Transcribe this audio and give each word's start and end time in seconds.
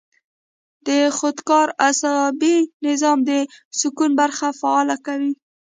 د 0.87 0.89
خودکار 1.17 1.67
اعصابي 1.87 2.57
نظام 2.87 3.17
د 3.29 3.31
سکون 3.79 4.11
برخه 4.19 4.47
فعاله 4.59 4.95
کوي- 5.05 5.31